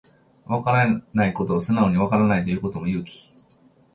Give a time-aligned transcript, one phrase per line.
[0.47, 3.31] わからないことを素直にわからないと言うことも勇気